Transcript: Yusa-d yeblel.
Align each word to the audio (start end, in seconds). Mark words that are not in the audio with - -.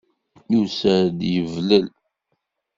Yusa-d 0.53 1.19
yeblel. 1.33 1.87